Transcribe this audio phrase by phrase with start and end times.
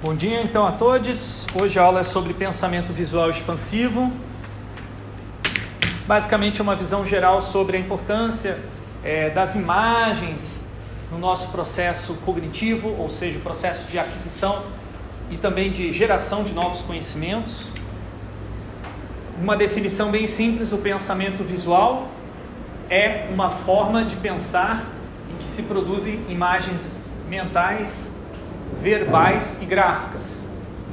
[0.00, 1.44] Bom dia então a todos.
[1.52, 4.12] Hoje a aula é sobre pensamento visual expansivo.
[6.06, 8.60] Basicamente é uma visão geral sobre a importância
[9.02, 10.68] é, das imagens
[11.10, 14.66] no nosso processo cognitivo, ou seja, o processo de aquisição
[15.32, 17.72] e também de geração de novos conhecimentos.
[19.36, 22.06] Uma definição bem simples: o pensamento visual
[22.88, 24.86] é uma forma de pensar
[25.28, 26.94] em que se produzem imagens
[27.28, 28.16] mentais,
[28.80, 30.48] verbais e gráficas.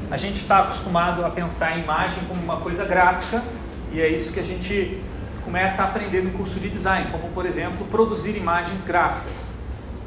[0.10, 3.44] A gente está acostumado a pensar em imagem como uma coisa gráfica
[3.92, 5.02] e é isso que a gente
[5.44, 9.52] começa a aprender no curso de design, como por exemplo produzir imagens gráficas.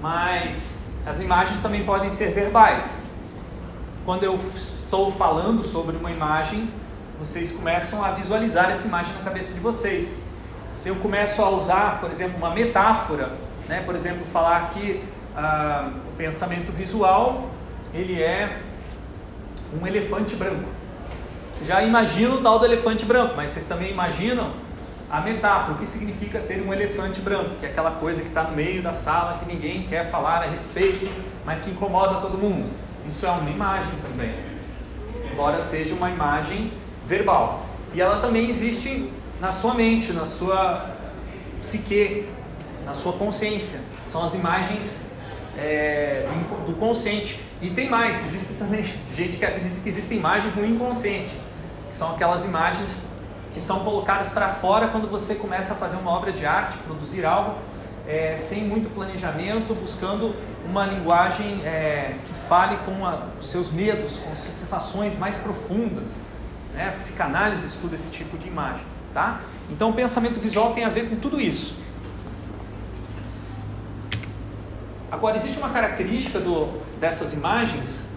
[0.01, 3.05] Mas as imagens também podem ser verbais.
[4.05, 6.71] Quando eu estou falando sobre uma imagem,
[7.19, 10.23] vocês começam a visualizar essa imagem na cabeça de vocês.
[10.73, 13.31] Se eu começo a usar, por exemplo, uma metáfora,
[13.69, 15.03] né, por exemplo, falar que
[15.37, 17.49] ah, o pensamento visual
[17.95, 18.59] ele é
[19.81, 20.69] um elefante branco.
[21.53, 24.53] Vocês já imaginam o tal do elefante branco, mas vocês também imaginam
[25.11, 28.45] a metáfora, o que significa ter um elefante branco, que é aquela coisa que está
[28.45, 31.09] no meio da sala que ninguém quer falar a respeito,
[31.45, 32.71] mas que incomoda todo mundo.
[33.07, 34.35] Isso é uma imagem também,
[35.33, 36.73] embora seja uma imagem
[37.07, 37.67] verbal.
[37.95, 40.85] E ela também existe na sua mente, na sua
[41.61, 42.27] psique,
[42.85, 43.81] na sua consciência.
[44.07, 45.13] São as imagens
[45.57, 46.29] é,
[46.67, 47.48] do consciente.
[47.61, 48.85] E tem mais, existe também
[49.17, 51.33] gente que acredita que existem imagens no inconsciente,
[51.89, 53.09] que são aquelas imagens
[53.51, 57.25] que são colocadas para fora quando você começa a fazer uma obra de arte, produzir
[57.25, 57.57] algo
[58.07, 60.35] é, sem muito planejamento, buscando
[60.65, 65.35] uma linguagem é, que fale com a, os seus medos, com as suas sensações mais
[65.37, 66.23] profundas.
[66.75, 66.89] Né?
[66.89, 68.85] A psicanálise estuda esse tipo de imagem.
[69.13, 69.41] Tá?
[69.71, 71.77] Então, o pensamento visual tem a ver com tudo isso.
[75.11, 78.09] Agora, existe uma característica do, dessas imagens,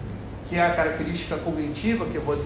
[0.48, 2.38] que é a característica cognitiva, que eu vou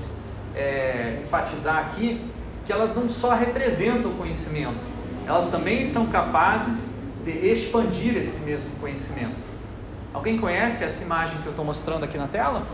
[0.55, 2.25] é, enfatizar aqui,
[2.65, 4.87] que elas não só representam o conhecimento,
[5.27, 9.57] elas também são capazes de expandir esse mesmo conhecimento.
[10.15, 12.67] Alguém conhece essa imagem que eu estou mostrando aqui na tela?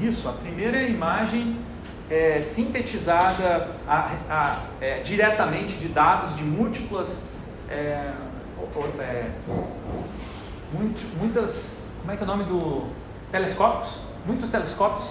[0.00, 1.58] Isso, a primeira imagem
[2.10, 7.24] é sintetizada a, a, é, diretamente de dados de múltiplas,
[7.68, 8.10] é,
[8.98, 9.30] é,
[11.18, 12.84] muitas, como é que é o nome do
[13.30, 13.96] telescópios?
[14.26, 15.10] Muitos telescópios,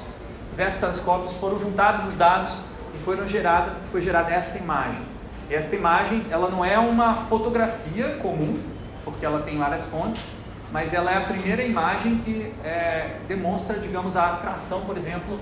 [0.51, 2.61] diversos telescópios foram juntados os dados
[2.95, 5.01] e foram gerada, foi gerada esta imagem.
[5.49, 8.59] Esta imagem, ela não é uma fotografia comum,
[9.03, 10.29] porque ela tem várias fontes,
[10.71, 15.39] mas ela é a primeira imagem que é, demonstra, digamos, a atração, por exemplo,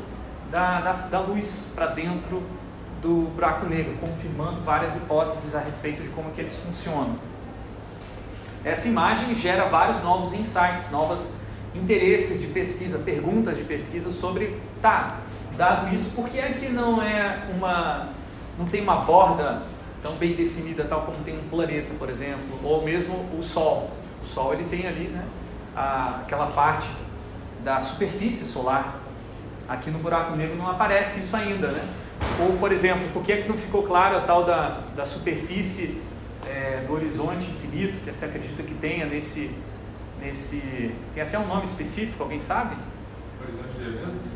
[0.49, 2.41] da, da, da luz para dentro
[3.01, 7.15] do buraco negro, confirmando várias hipóteses a respeito de como que eles funcionam.
[8.67, 11.31] Essa imagem gera vários novos insights, novos
[11.73, 15.19] interesses de pesquisa, perguntas de pesquisa sobre, tá,
[15.55, 18.09] dado isso, por que é que não é uma,
[18.57, 19.63] não tem uma borda
[20.01, 23.91] tão bem definida, tal como tem um planeta, por exemplo, ou mesmo o Sol.
[24.23, 25.23] O Sol ele tem ali, né,
[25.75, 26.87] a, aquela parte
[27.63, 29.07] da superfície solar
[29.67, 31.85] Aqui no buraco negro não aparece isso ainda, né?
[32.39, 36.01] Ou, por exemplo, por que, é que não ficou claro a tal da, da superfície
[36.47, 37.45] é, do horizonte
[37.77, 39.51] infinito que você acredita que tenha nesse,
[40.19, 40.93] nesse...
[41.13, 42.75] Tem até um nome específico, alguém sabe?
[43.41, 44.31] Horizonte de eventos?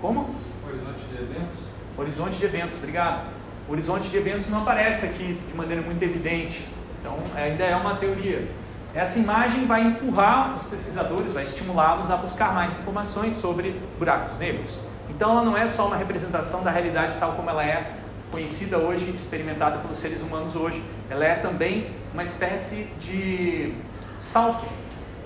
[0.00, 0.34] Como?
[0.66, 1.68] Horizonte de eventos.
[1.96, 3.26] Horizonte de eventos, obrigado.
[3.68, 6.66] O horizonte de eventos não aparece aqui de maneira muito evidente.
[7.00, 8.48] Então, ainda é uma teoria.
[8.94, 14.78] Essa imagem vai empurrar os pesquisadores, vai estimulá-los a buscar mais informações sobre buracos negros.
[15.10, 17.92] Então ela não é só uma representação da realidade tal como ela é
[18.34, 20.82] conhecida hoje, experimentada pelos seres humanos hoje.
[21.08, 23.72] Ela é também uma espécie de
[24.18, 24.66] salto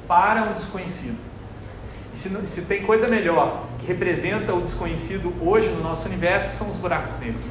[0.06, 1.16] para o desconhecido.
[2.12, 6.68] E se, se tem coisa melhor que representa o desconhecido hoje no nosso universo, são
[6.68, 7.46] os buracos negros.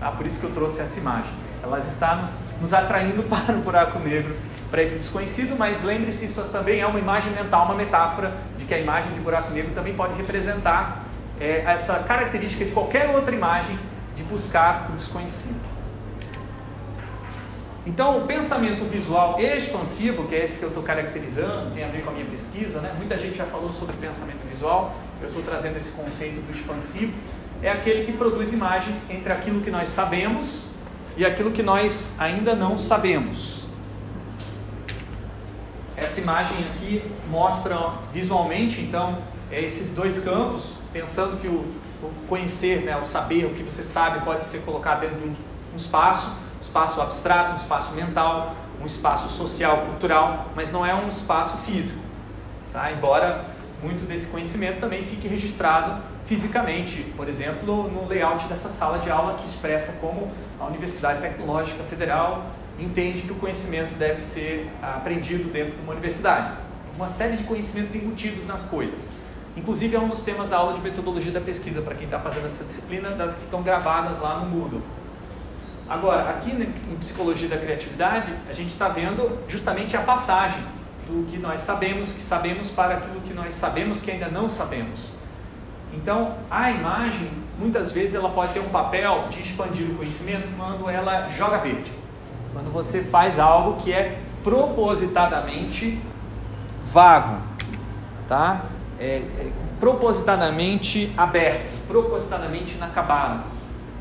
[0.00, 0.10] Tá?
[0.10, 1.32] Por isso que eu trouxe essa imagem.
[1.62, 2.30] Ela está
[2.60, 4.34] nos atraindo para o buraco negro
[4.68, 8.74] para esse desconhecido, mas lembre-se, isso também é uma imagem mental, uma metáfora de que
[8.74, 11.04] a imagem de buraco negro também pode representar
[11.40, 13.78] é, essa característica de qualquer outra imagem
[14.18, 15.60] de buscar o desconhecido.
[17.86, 22.02] Então, o pensamento visual expansivo, que é esse que eu estou caracterizando, tem a ver
[22.02, 22.92] com a minha pesquisa, né?
[22.98, 27.14] muita gente já falou sobre pensamento visual, eu estou trazendo esse conceito do expansivo,
[27.62, 30.64] é aquele que produz imagens entre aquilo que nós sabemos
[31.16, 33.66] e aquilo que nós ainda não sabemos.
[35.96, 37.76] Essa imagem aqui mostra
[38.12, 41.64] visualmente, então, é esses dois campos, pensando que o,
[42.02, 45.34] o, conhecer, né, o saber, o que você sabe pode ser colocado dentro de um,
[45.74, 50.94] um espaço, um espaço abstrato, um espaço mental, um espaço social, cultural, mas não é
[50.94, 52.00] um espaço físico.
[52.72, 52.92] Tá?
[52.92, 53.44] Embora
[53.82, 59.34] muito desse conhecimento também fique registrado fisicamente, por exemplo, no layout dessa sala de aula
[59.38, 60.30] que expressa como
[60.60, 62.46] a Universidade Tecnológica Federal
[62.78, 66.52] entende que o conhecimento deve ser aprendido dentro de uma universidade.
[66.96, 69.17] Uma série de conhecimentos embutidos nas coisas.
[69.58, 72.46] Inclusive é um dos temas da aula de metodologia da pesquisa para quem está fazendo
[72.46, 74.80] essa disciplina, das que estão gravadas lá no Moodle.
[75.88, 80.62] Agora, aqui em psicologia da criatividade, a gente está vendo justamente a passagem
[81.08, 85.10] do que nós sabemos que sabemos para aquilo que nós sabemos que ainda não sabemos.
[85.92, 87.28] Então, a imagem,
[87.58, 91.90] muitas vezes, ela pode ter um papel de expandir o conhecimento quando ela joga verde.
[92.52, 95.98] Quando você faz algo que é propositadamente
[96.84, 97.42] vago,
[98.28, 98.66] tá?
[98.98, 103.44] É, é propositadamente aberto, propositadamente inacabado,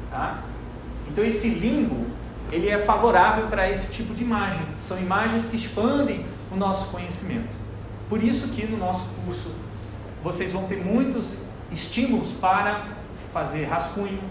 [0.10, 0.44] tá?
[1.08, 2.08] Então esse limbo,
[2.52, 4.62] ele é favorável para esse tipo de imagem.
[4.82, 7.56] São imagens que expandem o nosso conhecimento.
[8.10, 9.52] Por isso que no nosso curso
[10.24, 11.38] vocês vão ter muitos
[11.72, 12.88] estímulos para
[13.34, 14.22] fazer rascunho,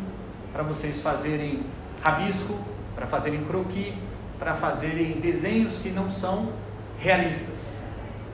[0.53, 1.63] para vocês fazerem
[2.03, 2.59] rabisco,
[2.95, 3.93] para fazerem croquis,
[4.39, 6.51] para fazerem desenhos que não são
[6.99, 7.85] realistas.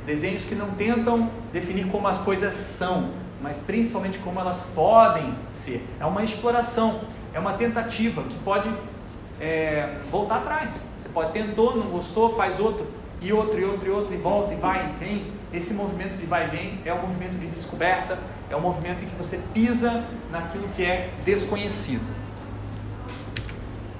[0.07, 3.11] Desenhos que não tentam definir como as coisas são,
[3.41, 5.87] mas principalmente como elas podem ser.
[6.01, 7.01] É uma exploração
[7.35, 8.71] é uma tentativa que pode
[9.41, 10.83] é, voltar atrás.
[10.99, 12.87] Você pode tentou, não gostou, faz outro,
[13.21, 15.27] e outro, e outro, e outro, e volta, e vai, e vem.
[15.53, 18.19] Esse movimento de vai e vem é um movimento de descoberta,
[18.51, 22.03] é um movimento em que você pisa naquilo que é desconhecido.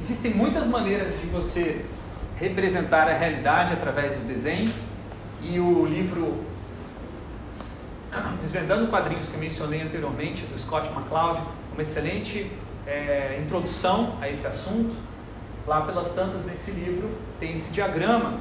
[0.01, 1.85] Existem muitas maneiras de você
[2.37, 4.73] representar a realidade através do desenho,
[5.43, 6.45] e o livro
[8.39, 11.41] Desvendando Quadrinhos que mencionei anteriormente, do Scott McCloud,
[11.73, 12.51] uma excelente
[12.87, 14.95] é, introdução a esse assunto,
[15.67, 17.11] lá pelas tantas nesse livro
[17.41, 18.41] tem esse diagrama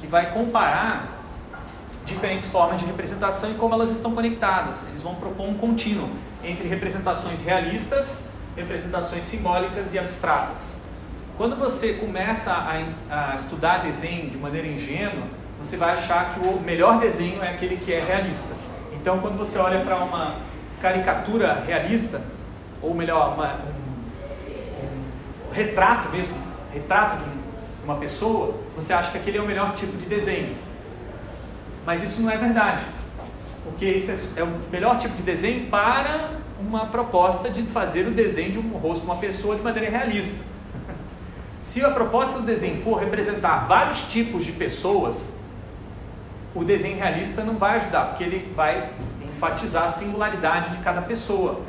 [0.00, 1.18] que vai comparar
[2.06, 4.88] diferentes formas de representação e como elas estão conectadas.
[4.88, 6.08] Eles vão propor um contínuo
[6.42, 8.24] entre representações realistas,
[8.56, 10.80] representações simbólicas e abstratas.
[11.36, 15.26] Quando você começa a, a estudar desenho de maneira ingênua,
[15.58, 18.54] você vai achar que o melhor desenho é aquele que é realista.
[19.02, 20.36] Então, quando você olha para uma
[20.80, 22.22] caricatura realista,
[22.80, 26.36] ou melhor, uma, um, um, retrato mesmo,
[26.72, 27.30] retrato de
[27.84, 30.56] uma pessoa, você acha que aquele é o melhor tipo de desenho.
[31.84, 32.84] Mas isso não é verdade,
[33.64, 38.52] porque esse é o melhor tipo de desenho para uma proposta de fazer o desenho
[38.52, 40.44] de um rosto de uma pessoa de maneira realista.
[41.58, 45.41] Se a proposta do desenho for representar vários tipos de pessoas,
[46.54, 48.90] o desenho realista não vai ajudar, porque ele vai
[49.26, 51.62] enfatizar a singularidade de cada pessoa.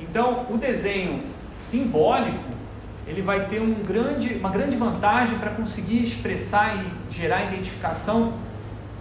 [0.00, 1.22] Então, o desenho
[1.56, 2.54] simbólico,
[3.06, 8.34] ele vai ter um grande, uma grande vantagem para conseguir expressar e gerar identificação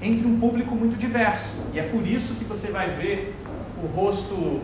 [0.01, 1.51] entre um público muito diverso.
[1.73, 3.35] E é por isso que você vai ver
[3.81, 4.61] o rosto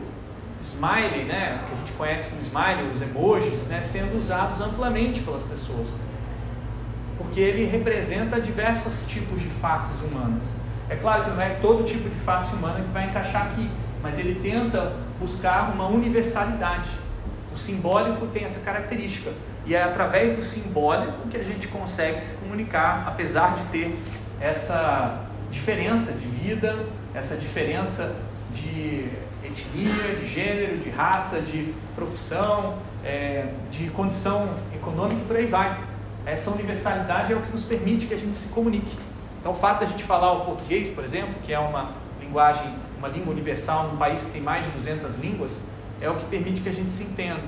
[0.61, 5.43] smiley, né, que a gente conhece como smiley, os emojis, né, sendo usados amplamente pelas
[5.43, 5.87] pessoas.
[7.19, 10.55] Porque ele representa diversos tipos de faces humanas.
[10.89, 13.69] É claro que não é todo tipo de face humana que vai encaixar aqui,
[14.01, 16.89] mas ele tenta buscar uma universalidade.
[17.53, 19.31] O simbólico tem essa característica
[19.65, 23.99] e é através do simbólico que a gente consegue se comunicar, apesar de ter
[24.41, 28.15] essa diferença de vida, essa diferença
[28.53, 29.09] de
[29.43, 35.88] etnia, de gênero, de raça, de profissão, é, de condição econômica e por aí vai.
[36.25, 38.97] Essa universalidade é o que nos permite que a gente se comunique.
[39.39, 43.07] Então, o fato da gente falar o português, por exemplo, que é uma linguagem uma
[43.07, 45.63] língua universal num país que tem mais de 200 línguas,
[46.01, 47.41] é o que permite que a gente se entenda.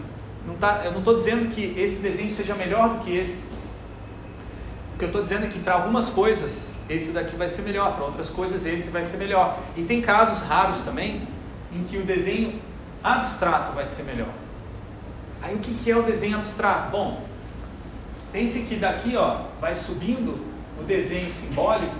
[0.48, 3.52] Não tá, eu não estou dizendo que esse desenho seja melhor do que esse.
[4.96, 7.96] O que eu estou dizendo é que para algumas coisas esse daqui vai ser melhor,
[7.96, 9.60] para outras coisas esse vai ser melhor.
[9.76, 11.28] E tem casos raros também
[11.72, 12.60] em que o desenho
[13.04, 14.32] abstrato vai ser melhor.
[15.42, 16.92] Aí o que, que é o desenho abstrato?
[16.92, 17.24] Bom,
[18.32, 20.40] pense que daqui ó, vai subindo
[20.80, 21.98] o desenho simbólico,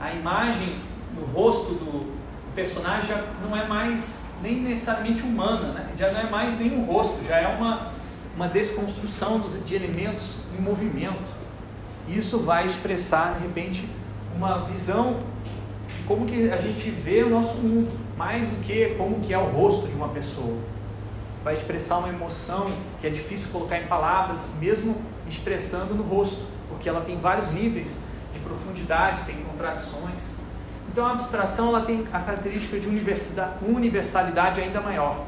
[0.00, 0.76] a imagem
[1.14, 2.16] no rosto do,
[2.56, 5.92] personagem já não é mais nem necessariamente humana, né?
[5.94, 7.92] já não é mais nem um rosto, já é uma,
[8.34, 11.30] uma desconstrução dos, de elementos em movimento.
[12.08, 13.86] Isso vai expressar, de repente,
[14.34, 15.18] uma visão
[15.86, 19.38] de como que a gente vê o nosso mundo, mais do que como que é
[19.38, 20.56] o rosto de uma pessoa.
[21.44, 22.66] Vai expressar uma emoção
[23.00, 24.96] que é difícil colocar em palavras, mesmo
[25.28, 28.02] expressando no rosto, porque ela tem vários níveis
[28.32, 30.36] de profundidade, tem contradições.
[30.90, 32.88] Então a abstração ela tem a característica de
[33.66, 35.24] universalidade ainda maior.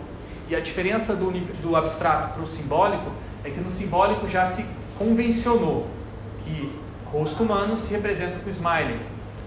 [0.49, 3.13] E a diferença do, do abstrato para o simbólico
[3.45, 4.65] é que no simbólico já se
[4.99, 5.87] convencionou
[6.43, 6.73] que
[7.07, 9.01] rosto humano se representa com smiley.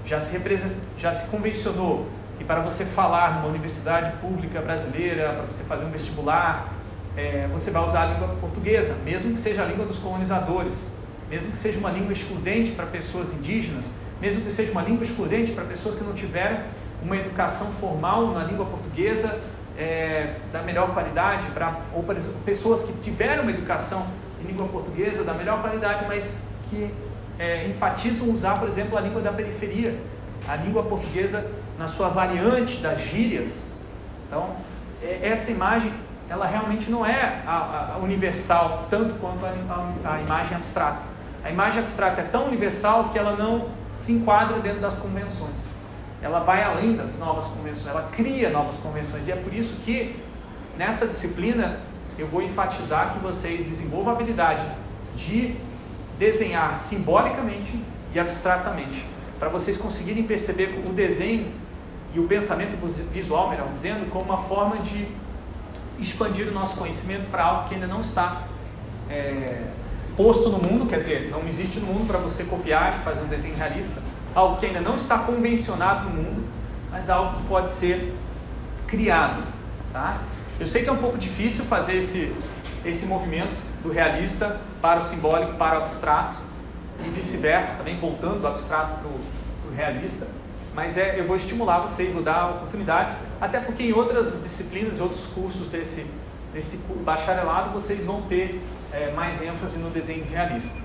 [0.05, 0.39] Já se,
[0.97, 2.07] já se convencionou
[2.39, 6.73] e para você falar numa universidade pública brasileira, para você fazer um vestibular,
[7.15, 10.83] é, você vai usar a língua portuguesa, mesmo que seja a língua dos colonizadores,
[11.29, 15.51] mesmo que seja uma língua excludente para pessoas indígenas, mesmo que seja uma língua excludente
[15.51, 16.59] para pessoas que não tiveram
[17.01, 19.39] uma educação formal na língua portuguesa
[19.77, 24.05] é, da melhor qualidade, pra, ou para pessoas que tiveram uma educação
[24.41, 26.93] em língua portuguesa da melhor qualidade, mas que
[27.39, 29.97] é, enfatizam usar, por exemplo, a língua da periferia,
[30.47, 33.69] a língua portuguesa na sua variante das gírias.
[34.27, 34.55] Então,
[35.01, 35.91] é, essa imagem,
[36.31, 41.03] ela realmente não é a, a universal tanto quanto a, a, imagem abstrata.
[41.43, 45.71] A imagem abstrata é tão universal que ela não se enquadra dentro das convenções.
[46.21, 49.27] Ela vai além das novas convenções, ela cria novas convenções.
[49.27, 50.23] E é por isso que
[50.77, 51.79] nessa disciplina
[52.17, 54.65] eu vou enfatizar que vocês desenvolvam a habilidade
[55.17, 55.57] de
[56.17, 57.77] desenhar simbolicamente
[58.13, 59.05] e abstratamente,
[59.37, 61.51] para vocês conseguirem perceber o desenho
[62.13, 62.77] e o pensamento
[63.11, 65.07] visual, melhor dizendo, como uma forma de
[66.01, 68.43] expandir o nosso conhecimento para algo que ainda não está
[69.09, 69.61] é,
[70.17, 73.27] posto no mundo, quer dizer, não existe no mundo para você copiar e fazer um
[73.27, 74.01] desenho realista,
[74.33, 76.43] algo que ainda não está convencionado no mundo,
[76.89, 78.13] mas algo que pode ser
[78.87, 79.43] criado,
[79.93, 80.17] tá?
[80.59, 82.33] Eu sei que é um pouco difícil fazer esse,
[82.85, 86.37] esse movimento do realista para o simbólico, para o abstrato,
[87.05, 90.27] e vice-versa, também voltando do abstrato para o realista,
[90.73, 95.27] mas é, eu vou estimular vocês, vou dar oportunidades, até porque em outras disciplinas, outros
[95.27, 96.05] cursos desse,
[96.53, 98.61] desse bacharelado, vocês vão ter
[98.93, 100.81] é, mais ênfase no desenho realista,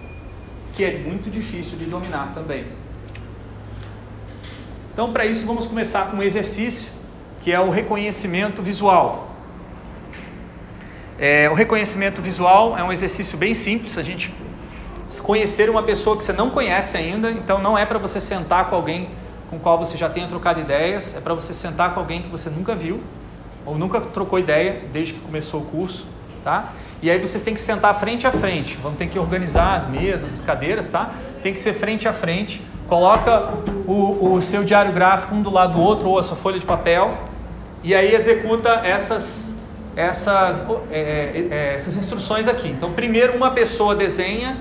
[0.72, 2.66] que é muito difícil de dominar também.
[4.92, 6.90] Então, para isso, vamos começar com um exercício
[7.40, 9.30] que é o reconhecimento visual.
[11.18, 13.96] É, o reconhecimento visual é um exercício bem simples.
[13.98, 14.34] A gente
[15.22, 18.74] conhecer uma pessoa que você não conhece ainda, então não é para você sentar com
[18.74, 19.08] alguém
[19.56, 22.50] com qual você já tenha trocado ideias, é para você sentar com alguém que você
[22.50, 23.00] nunca viu
[23.64, 26.06] ou nunca trocou ideia desde que começou o curso,
[26.44, 26.72] tá?
[27.02, 30.34] E aí vocês têm que sentar frente a frente, vão ter que organizar as mesas,
[30.34, 31.10] as cadeiras, tá?
[31.42, 32.62] Tem que ser frente a frente.
[32.86, 33.52] Coloca
[33.86, 36.66] o, o seu diário gráfico um do lado do outro ou a sua folha de
[36.66, 37.16] papel
[37.82, 39.54] e aí executa essas
[39.96, 42.68] essas, é, é, é, essas instruções aqui.
[42.68, 44.54] Então, primeiro uma pessoa desenha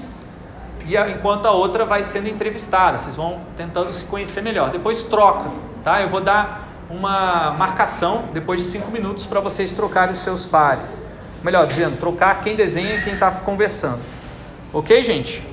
[0.87, 2.97] e a, enquanto a outra vai sendo entrevistada.
[2.97, 4.69] Vocês vão tentando se conhecer melhor.
[4.69, 5.49] Depois troca,
[5.83, 6.01] tá?
[6.01, 11.03] Eu vou dar uma marcação depois de cinco minutos para vocês trocarem os seus pares.
[11.43, 13.99] Melhor dizendo, trocar quem desenha e quem está conversando.
[14.73, 15.43] Ok, gente?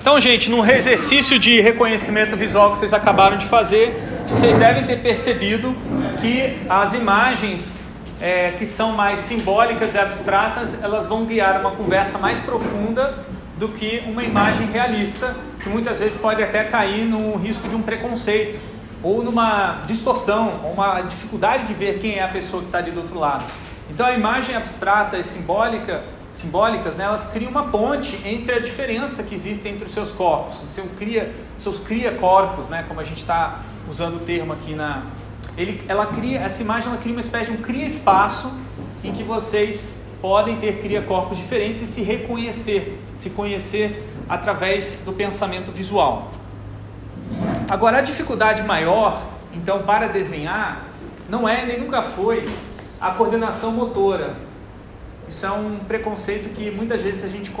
[0.00, 3.92] Então, gente, no exercício de reconhecimento visual que vocês acabaram de fazer,
[4.26, 5.74] vocês devem ter percebido
[6.20, 7.84] que as imagens
[8.20, 13.14] é, que são mais simbólicas e abstratas, elas vão guiar uma conversa mais profunda
[13.56, 17.82] do que uma imagem realista, que muitas vezes pode até cair no risco de um
[17.82, 18.58] preconceito,
[19.02, 22.90] ou numa distorção, ou uma dificuldade de ver quem é a pessoa que está ali
[22.90, 23.44] do outro lado.
[23.90, 29.22] Então a imagem abstrata e simbólica, simbólicas, né, elas criam uma ponte entre a diferença
[29.22, 33.18] que existe entre os seus corpos, seu cria, seus cria corpos, né, como a gente
[33.20, 33.60] está
[33.90, 35.02] usando o termo aqui na,
[35.60, 38.50] ele, ela cria, essa imagem ela cria uma espécie de um cria espaço
[39.04, 45.12] em que vocês podem ter cria corpos diferentes e se reconhecer, se conhecer através do
[45.12, 46.30] pensamento visual.
[47.68, 49.22] Agora a dificuldade maior,
[49.54, 50.86] então, para desenhar,
[51.28, 52.48] não é nem nunca foi
[53.00, 54.36] a coordenação motora.
[55.28, 57.52] Isso é um preconceito que muitas vezes a gente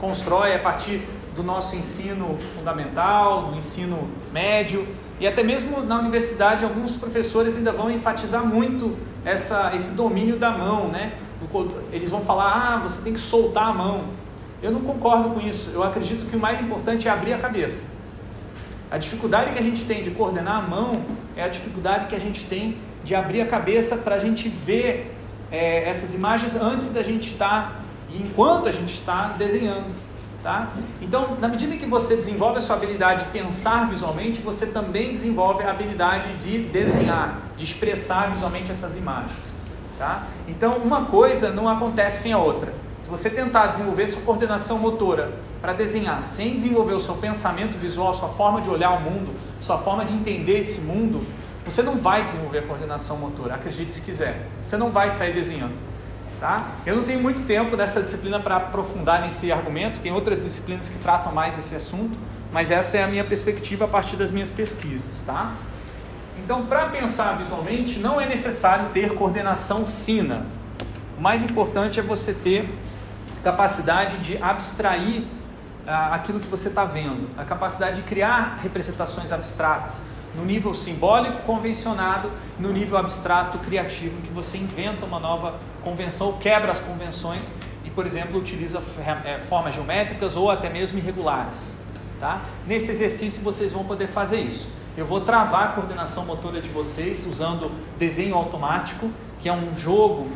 [0.00, 1.02] constrói a partir
[1.34, 4.86] do nosso ensino fundamental, do ensino médio,
[5.20, 10.50] e até mesmo na universidade, alguns professores ainda vão enfatizar muito essa, esse domínio da
[10.50, 11.12] mão, né?
[11.92, 14.04] Eles vão falar, ah, você tem que soltar a mão.
[14.62, 15.70] Eu não concordo com isso.
[15.74, 17.92] Eu acredito que o mais importante é abrir a cabeça.
[18.90, 20.92] A dificuldade que a gente tem de coordenar a mão
[21.36, 25.14] é a dificuldade que a gente tem de abrir a cabeça para a gente ver
[25.52, 27.72] é, essas imagens antes da gente estar tá,
[28.08, 29.94] e enquanto a gente está desenhando.
[30.42, 30.72] Tá?
[31.02, 35.62] Então, na medida que você desenvolve a sua habilidade de pensar visualmente, você também desenvolve
[35.62, 39.54] a habilidade de desenhar, de expressar visualmente essas imagens.
[39.98, 40.26] Tá?
[40.48, 42.72] Então, uma coisa não acontece sem a outra.
[42.98, 45.30] Se você tentar desenvolver sua coordenação motora
[45.60, 49.76] para desenhar sem desenvolver o seu pensamento visual, sua forma de olhar o mundo, sua
[49.76, 51.22] forma de entender esse mundo,
[51.66, 54.46] você não vai desenvolver a coordenação motora, acredite se quiser.
[54.64, 55.89] Você não vai sair desenhando.
[56.40, 56.70] Tá?
[56.86, 60.98] Eu não tenho muito tempo nessa disciplina para aprofundar nesse argumento, tem outras disciplinas que
[60.98, 62.18] tratam mais desse assunto,
[62.50, 65.20] mas essa é a minha perspectiva a partir das minhas pesquisas.
[65.20, 65.52] Tá?
[66.42, 70.46] Então, para pensar visualmente, não é necessário ter coordenação fina.
[71.18, 72.72] O mais importante é você ter
[73.44, 75.24] capacidade de abstrair
[75.86, 81.42] ah, aquilo que você está vendo, a capacidade de criar representações abstratas, no nível simbólico
[81.42, 87.90] convencionado, no nível abstrato criativo, que você inventa uma nova convenção, quebra as convenções e,
[87.90, 88.82] por exemplo, utiliza
[89.24, 91.78] é, formas geométricas ou até mesmo irregulares.
[92.18, 92.42] Tá?
[92.66, 94.68] Nesse exercício vocês vão poder fazer isso.
[94.96, 99.10] Eu vou travar a coordenação motora de vocês usando desenho automático,
[99.40, 100.28] que é um jogo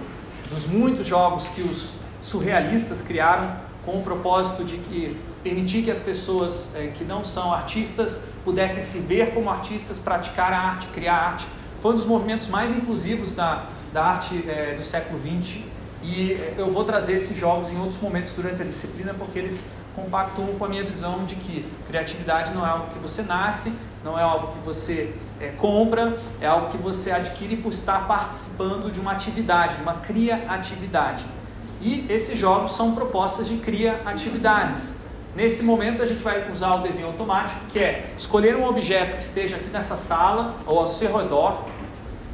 [0.51, 5.99] dos muitos jogos que os surrealistas criaram com o propósito de que permitir que as
[6.01, 11.15] pessoas é, que não são artistas pudessem se ver como artistas, praticar a arte, criar
[11.15, 11.47] arte.
[11.81, 15.63] Foi um dos movimentos mais inclusivos da, da arte é, do século XX
[16.03, 19.67] e é, eu vou trazer esses jogos em outros momentos durante a disciplina porque eles
[19.95, 23.73] compactuam com a minha visão de que criatividade não é algo que você nasce,
[24.05, 28.93] não é algo que você é, compra, é algo que você adquire por estar participando
[28.93, 31.25] de uma atividade, de uma criatividade.
[31.81, 34.97] E esses jogos são propostas de criatividades.
[35.37, 39.23] Nesse momento a gente vai usar o desenho automático, que é escolher um objeto que
[39.23, 41.65] esteja aqui nessa sala ou ao seu redor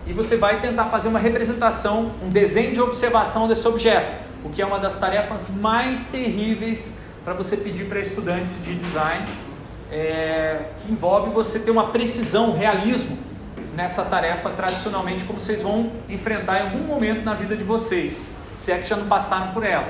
[0.07, 4.13] e você vai tentar fazer uma representação, um desenho de observação desse objeto,
[4.45, 9.25] o que é uma das tarefas mais terríveis para você pedir para estudantes de design,
[9.93, 13.17] é, que envolve você ter uma precisão, um realismo
[13.77, 18.73] nessa tarefa tradicionalmente como vocês vão enfrentar em algum momento na vida de vocês, se
[18.73, 19.89] é que já não passaram por ela.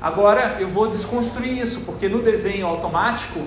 [0.00, 3.46] Agora eu vou desconstruir isso, porque no desenho automático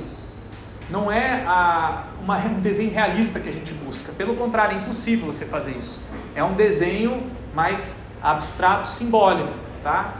[0.89, 4.11] não é a, uma, um desenho realista que a gente busca.
[4.11, 5.99] Pelo contrário, é impossível você fazer isso.
[6.35, 7.23] É um desenho
[7.55, 10.13] mais abstrato, simbólico, tá?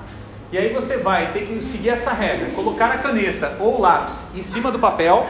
[0.52, 4.25] E aí você vai ter que seguir essa regra, colocar a caneta ou o lápis
[4.36, 5.28] em cima do papel,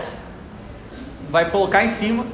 [1.30, 2.26] vai colocar em cima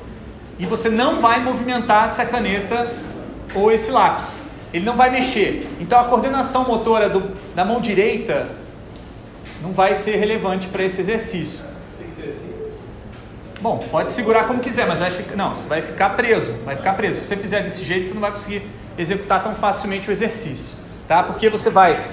[0.60, 2.92] e você não vai movimentar essa caneta
[3.56, 4.44] ou esse lápis.
[4.74, 5.68] Ele não vai mexer.
[5.80, 8.59] Então a coordenação motora do, da mão direita
[9.62, 11.64] não vai ser relevante para esse exercício.
[11.98, 12.54] Tem que ser assim?
[13.62, 16.94] Bom, pode segurar como quiser, mas vai ficar, não, você vai ficar preso, vai ficar
[16.94, 17.20] preso.
[17.20, 18.66] Se você fizer desse jeito, você não vai conseguir
[18.98, 21.24] executar tão facilmente o exercício, tá?
[21.24, 22.10] Porque você vai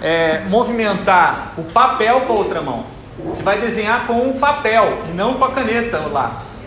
[0.00, 2.86] é, movimentar o papel com a outra mão.
[3.24, 6.64] Você vai desenhar com o papel e não com a caneta, o lápis,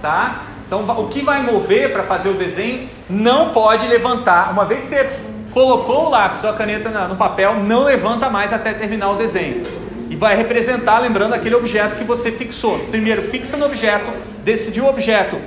[0.00, 0.42] tá?
[0.66, 4.50] Então, o que vai mover para fazer o desenho não pode levantar.
[4.52, 5.10] Uma vez que você
[5.52, 9.62] colocou o lápis ou a caneta no papel, não levanta mais até terminar o desenho.
[10.10, 12.78] E vai representar, lembrando, aquele objeto que você fixou.
[12.90, 14.12] Primeiro, fixa no objeto,
[14.44, 15.38] decidiu o objeto,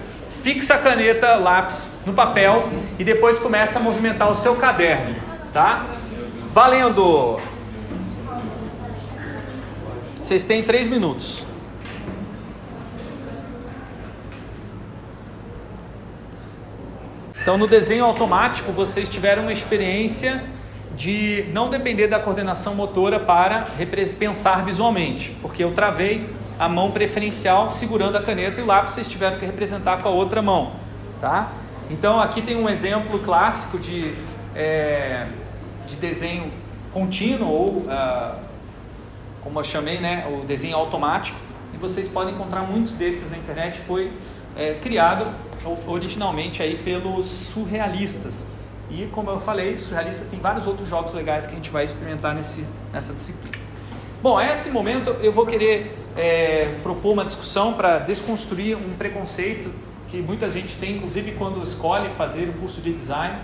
[0.43, 5.15] fixa a caneta, lápis no papel e depois começa a movimentar o seu caderno,
[5.53, 5.85] tá?
[6.51, 7.39] Valendo!
[10.23, 11.43] Vocês têm três minutos.
[17.45, 20.43] Então, no desenho automático, vocês tiveram uma experiência
[20.95, 23.67] de não depender da coordenação motora para
[24.17, 26.27] pensar visualmente, porque eu travei
[26.57, 30.11] a mão preferencial segurando a caneta e o lápis vocês tiveram que representar com a
[30.11, 30.71] outra mão,
[31.21, 31.51] tá?
[31.91, 34.15] Então, aqui tem um exemplo clássico de,
[34.55, 35.27] é,
[35.87, 36.51] de desenho
[36.91, 38.39] contínuo ou, ah,
[39.43, 41.37] como eu chamei, né, o desenho automático,
[41.75, 44.11] e vocês podem encontrar muitos desses na internet, foi
[44.57, 45.27] é, criado
[45.87, 48.47] originalmente aí pelos surrealistas.
[48.89, 52.35] E como eu falei, surrealista tem vários outros jogos legais que a gente vai experimentar
[52.35, 53.65] nesse, nessa disciplina.
[54.21, 59.71] Bom, a esse momento eu vou querer é, propor uma discussão para desconstruir um preconceito
[60.09, 63.37] que muita gente tem, inclusive quando escolhe fazer o curso de design,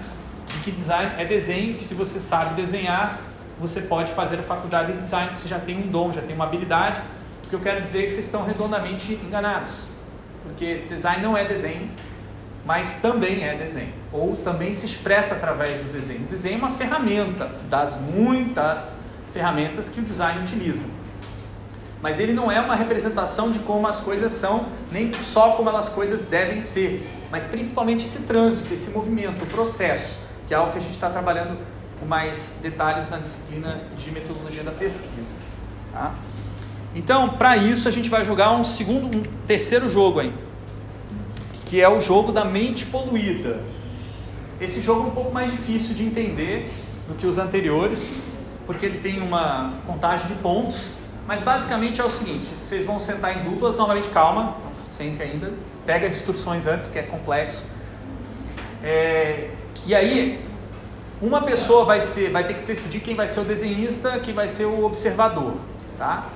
[0.64, 3.22] que design é desenho, que se você sabe desenhar,
[3.60, 6.46] você pode fazer a faculdade de design, você já tem um dom, já tem uma
[6.46, 7.00] habilidade.
[7.46, 9.88] O que eu quero dizer é que vocês estão redondamente enganados,
[10.44, 11.90] porque design não é desenho,
[12.66, 16.22] mas também é desenho, ou também se expressa através do desenho.
[16.22, 18.98] O desenho é uma ferramenta das muitas
[19.34, 20.88] ferramentas que o design utiliza.
[22.02, 25.90] Mas ele não é uma representação de como as coisas são, nem só como as
[25.90, 30.16] coisas devem ser, mas principalmente esse trânsito, esse movimento, o processo,
[30.48, 31.58] que é algo que a gente está trabalhando
[32.00, 35.34] com mais detalhes na disciplina de metodologia da pesquisa.
[35.94, 36.14] Tá?
[36.94, 40.34] Então, para isso, a gente vai jogar um segundo, um terceiro jogo aí
[41.72, 43.62] que é o jogo da mente poluída.
[44.60, 46.70] Esse jogo é um pouco mais difícil de entender
[47.08, 48.20] do que os anteriores,
[48.68, 50.90] porque ele tem uma contagem de pontos,
[51.26, 55.54] mas basicamente é o seguinte: vocês vão sentar em duplas, novamente calma, não sente ainda,
[55.86, 57.64] pega as instruções antes, porque é complexo.
[58.84, 59.52] É,
[59.86, 60.46] e aí,
[61.22, 64.50] uma pessoa vai ser, vai ter que decidir quem vai ser o desenhista, quem vai
[64.50, 65.54] ser o observador,
[65.98, 66.28] tá?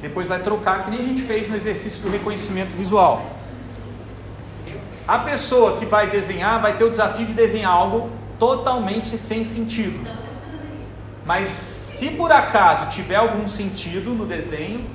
[0.00, 3.39] Depois vai trocar, que nem a gente fez no exercício do reconhecimento visual.
[5.10, 10.08] A pessoa que vai desenhar vai ter o desafio de desenhar algo totalmente sem sentido.
[11.26, 14.88] Mas se por acaso tiver algum sentido no desenho,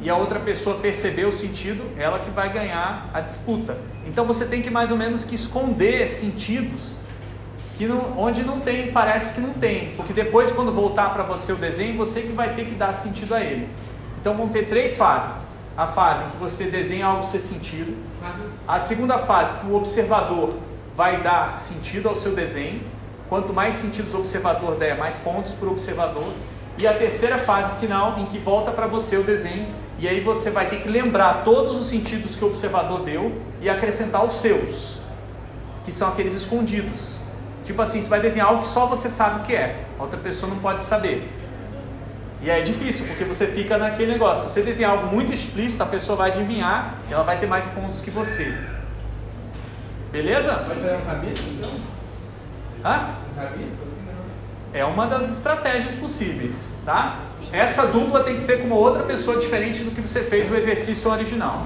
[0.00, 3.76] e a outra pessoa perceber o sentido, ela que vai ganhar a disputa.
[4.06, 6.94] Então você tem que mais ou menos que esconder sentidos
[7.76, 11.52] que não, onde não tem, parece que não tem, porque depois quando voltar para você
[11.52, 13.68] o desenho, você que vai ter que dar sentido a ele.
[14.20, 15.50] Então vão ter três fases.
[15.76, 17.96] A fase em que você desenha algo ser sentido,
[18.68, 20.54] a segunda fase que o observador
[20.94, 22.82] vai dar sentido ao seu desenho.
[23.28, 26.30] Quanto mais sentidos o observador der, mais pontos para o observador.
[26.76, 29.66] E a terceira fase final em que volta para você o desenho
[29.98, 33.70] e aí você vai ter que lembrar todos os sentidos que o observador deu e
[33.70, 34.98] acrescentar os seus,
[35.84, 37.18] que são aqueles escondidos.
[37.64, 40.18] Tipo assim, você vai desenhar algo que só você sabe o que é, a outra
[40.18, 41.24] pessoa não pode saber.
[42.42, 44.48] E aí é difícil, porque você fica naquele negócio.
[44.48, 47.66] Se você desenhar algo muito explícito, a pessoa vai adivinhar e ela vai ter mais
[47.66, 48.52] pontos que você.
[50.10, 50.52] Beleza?
[50.54, 51.70] Vai fazer um rabisco então?
[52.84, 53.10] Hã?
[53.32, 54.24] Um rabisco assim, não?
[54.74, 57.20] É uma das estratégias possíveis, tá?
[57.24, 57.46] Sim.
[57.52, 60.56] Essa dupla tem que ser com uma outra pessoa diferente do que você fez no
[60.56, 61.64] exercício original.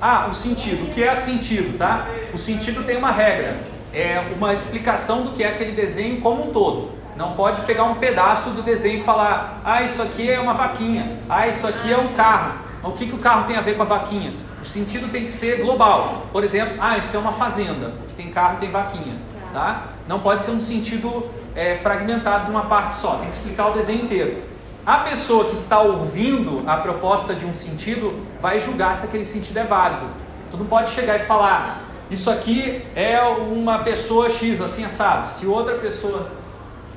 [0.00, 0.84] Ah, o sentido.
[0.84, 2.06] O que é sentido, tá?
[2.32, 3.62] O sentido tem uma regra.
[3.92, 7.01] É uma explicação do que é aquele desenho como um todo.
[7.16, 11.18] Não pode pegar um pedaço do desenho e falar, ah, isso aqui é uma vaquinha,
[11.28, 12.54] ah, isso aqui é um carro.
[12.82, 14.34] O que, que o carro tem a ver com a vaquinha?
[14.60, 16.26] O sentido tem que ser global.
[16.32, 19.16] Por exemplo, ah, isso é uma fazenda, porque tem carro tem vaquinha.
[19.52, 19.82] Tá?
[20.08, 23.72] Não pode ser um sentido é, fragmentado de uma parte só, tem que explicar o
[23.72, 24.42] desenho inteiro.
[24.84, 29.58] A pessoa que está ouvindo a proposta de um sentido vai julgar se aquele sentido
[29.58, 30.06] é válido.
[30.50, 35.30] Tu não pode chegar e falar, isso aqui é uma pessoa X, assim, sabe?
[35.32, 36.30] Se outra pessoa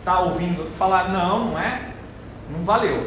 [0.06, 1.82] está ouvindo falar, não, não é,
[2.56, 3.00] não valeu.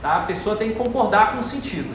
[0.00, 0.16] Tá?
[0.16, 1.94] A pessoa tem que concordar com o sentido.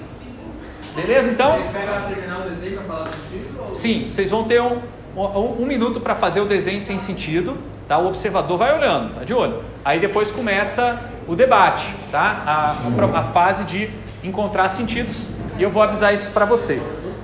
[0.95, 1.32] Beleza?
[1.32, 3.63] Então, Você espera ela terminar o desenho pra falar do sentido?
[3.67, 3.76] Ou...
[3.76, 4.80] sim, vocês vão ter um,
[5.17, 7.58] um, um minuto para fazer o desenho sem sentido.
[7.88, 7.97] Tá?
[7.97, 9.63] O observador vai olhando, tá de olho.
[9.84, 12.43] Aí depois começa o debate, tá?
[12.45, 13.89] a, a fase de
[14.24, 15.28] encontrar sentidos.
[15.58, 17.17] E eu vou avisar isso para vocês.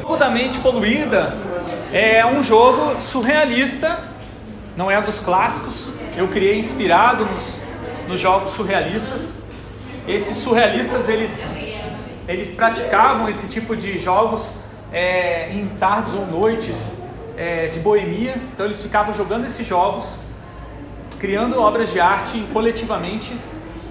[0.00, 1.38] O jogo da mente poluída
[1.92, 4.11] é um jogo surrealista,
[4.76, 5.88] não é dos clássicos.
[6.16, 7.56] Eu criei inspirado nos,
[8.08, 9.38] nos jogos surrealistas.
[10.06, 11.46] Esses surrealistas eles
[12.28, 14.54] eles praticavam esse tipo de jogos
[14.92, 16.94] é, em tardes ou noites
[17.36, 18.36] é, de boemia.
[18.52, 20.18] Então eles ficavam jogando esses jogos,
[21.18, 23.36] criando obras de arte coletivamente,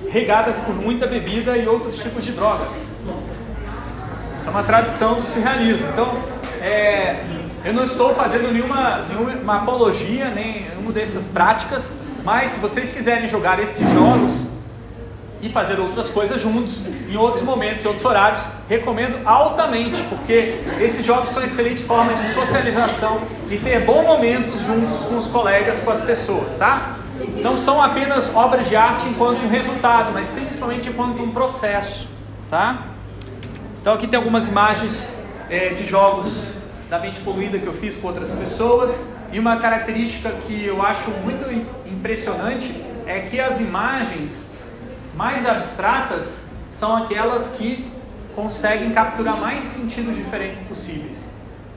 [0.09, 2.91] regadas por muita bebida e outros tipos de drogas.
[4.37, 5.87] Isso é uma tradição do surrealismo.
[5.91, 6.17] Então,
[6.61, 7.23] é,
[7.63, 13.27] eu não estou fazendo nenhuma, nenhuma apologia, nem nenhuma dessas práticas, mas se vocês quiserem
[13.27, 14.47] jogar estes jogos
[15.41, 21.05] e fazer outras coisas juntos, em outros momentos, em outros horários, recomendo altamente, porque esses
[21.05, 25.91] jogos são excelentes formas de socialização e ter bons momentos juntos com os colegas, com
[25.91, 26.97] as pessoas, tá?
[27.41, 32.07] Não são apenas obras de arte enquanto um resultado, mas principalmente enquanto um processo,
[32.49, 32.87] tá?
[33.81, 35.09] Então aqui tem algumas imagens
[35.49, 36.60] é, de jogos
[36.91, 41.09] da mente poluída que eu fiz com outras pessoas e uma característica que eu acho
[41.23, 42.75] muito im- impressionante
[43.07, 44.51] é que as imagens
[45.15, 47.89] mais abstratas são aquelas que
[48.35, 51.31] conseguem capturar mais sentidos diferentes possíveis.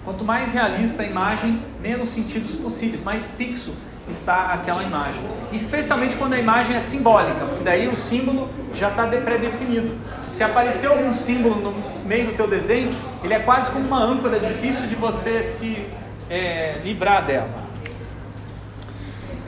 [0.04, 3.72] Quanto mais realista a imagem, menos sentidos possíveis, mais fixo
[4.08, 5.20] está aquela imagem.
[5.52, 9.96] Especialmente quando a imagem é simbólica, porque daí o símbolo já está de- pré-definido.
[10.18, 12.90] Se aparecer algum símbolo no meio do teu desenho,
[13.22, 15.86] ele é quase como uma âncora, difícil de você se
[16.28, 17.64] é, livrar dela.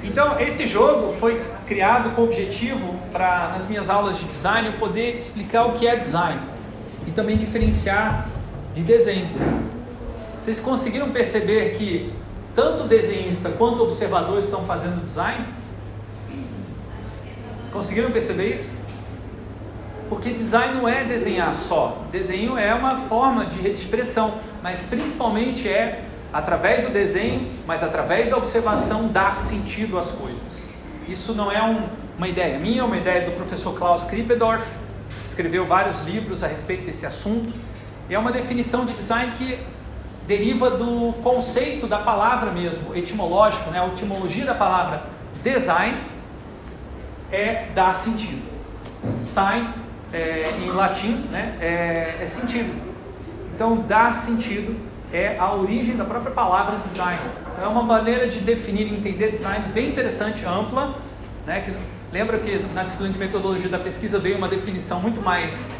[0.02, 4.74] Então, esse jogo foi criado com o objetivo para, nas minhas aulas de design, eu
[4.74, 6.40] poder explicar o que é design
[7.06, 8.28] e também diferenciar
[8.74, 9.28] de desenho.
[10.38, 12.12] Vocês conseguiram perceber que
[12.56, 15.44] tanto o desenhista quanto o observador estão fazendo design?
[17.70, 18.76] Conseguiram perceber isso?
[20.08, 22.02] Porque design não é desenhar só.
[22.10, 28.36] Desenho é uma forma de expressão, mas principalmente é através do desenho, mas através da
[28.36, 30.70] observação dar sentido às coisas.
[31.08, 34.64] Isso não é um- uma ideia minha, é uma ideia do professor Klaus Krippendorf,
[35.20, 37.52] que escreveu vários livros a respeito desse assunto.
[38.08, 39.58] E é uma definição de design que
[40.26, 43.80] deriva do conceito da palavra mesmo, etimológico, né?
[43.80, 45.04] a etimologia da palavra
[45.42, 45.96] design
[47.30, 48.42] é dar sentido.
[49.20, 49.68] Sign,
[50.12, 52.74] é, em latim, né, é, é sentido.
[53.54, 54.76] Então, dar sentido
[55.12, 57.18] é a origem da própria palavra design.
[57.52, 60.94] Então, é uma maneira de definir e entender design bem interessante, ampla.
[61.46, 61.72] Né, que,
[62.12, 65.70] lembra que na disciplina de metodologia da pesquisa eu dei uma definição muito mais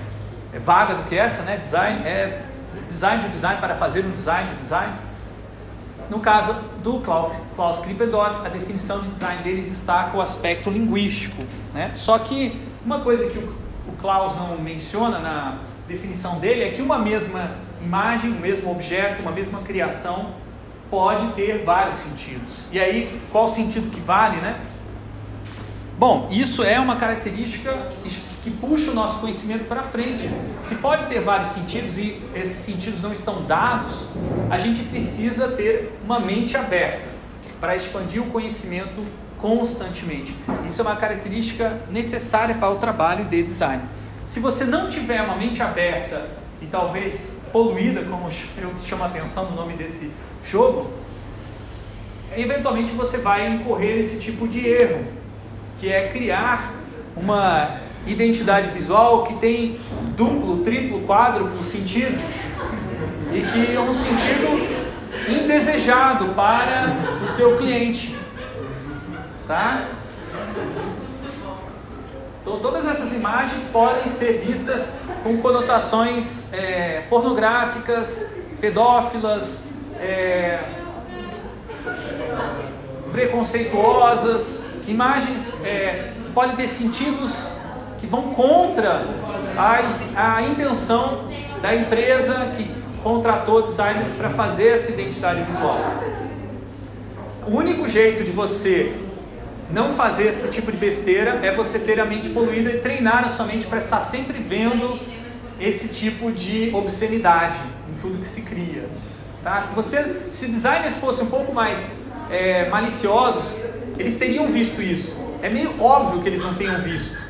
[0.52, 1.56] é, vaga do que essa, né?
[1.56, 2.42] Design é
[2.86, 4.92] design de design para fazer um design de design.
[6.08, 11.42] no caso do Klaus, Klaus Krippendorf, a definição de design dele destaca o aspecto linguístico.
[11.74, 11.90] Né?
[11.94, 13.56] Só que uma coisa que o,
[13.88, 15.58] o Klaus não menciona na
[15.88, 17.50] definição dele é que uma mesma
[17.82, 20.34] imagem, um mesmo objeto, uma mesma criação
[20.90, 22.66] pode ter vários sentidos.
[22.70, 24.56] E aí, qual o sentido que vale, né?
[25.98, 27.72] Bom, isso é uma característica
[28.46, 30.30] que puxa o nosso conhecimento para frente.
[30.56, 34.06] Se pode ter vários sentidos e esses sentidos não estão dados,
[34.48, 37.08] a gente precisa ter uma mente aberta
[37.60, 39.04] para expandir o conhecimento
[39.36, 40.32] constantemente.
[40.64, 43.82] Isso é uma característica necessária para o trabalho de design.
[44.24, 46.28] Se você não tiver uma mente aberta
[46.62, 48.28] e talvez poluída, como
[48.62, 50.12] eu chamo a atenção no nome desse
[50.44, 50.92] jogo,
[52.36, 55.04] eventualmente você vai incorrer esse tipo de erro,
[55.80, 56.72] que é criar
[57.16, 59.78] uma identidade visual que tem
[60.16, 62.18] duplo, triplo, quádruplo sentido
[63.32, 64.86] e que é um sentido
[65.28, 68.16] indesejado para o seu cliente,
[69.46, 69.84] tá?
[72.40, 79.64] Então, todas essas imagens podem ser vistas com conotações é, pornográficas, pedófilas,
[79.98, 80.60] é,
[83.10, 87.55] preconceituosas, imagens é, que podem ter sentidos
[88.06, 89.04] que vão contra
[89.56, 91.28] a, a intenção
[91.60, 92.70] da empresa que
[93.02, 95.80] contratou designers para fazer essa identidade visual.
[97.46, 98.94] O único jeito de você
[99.70, 103.28] não fazer esse tipo de besteira é você ter a mente poluída e treinar a
[103.28, 104.98] sua mente para estar sempre vendo
[105.60, 108.88] esse tipo de obscenidade em tudo que se cria.
[109.42, 109.60] Tá?
[109.60, 111.98] Se você, se designers fossem um pouco mais
[112.30, 113.58] é, maliciosos,
[113.98, 115.16] eles teriam visto isso.
[115.42, 117.25] É meio óbvio que eles não tenham visto.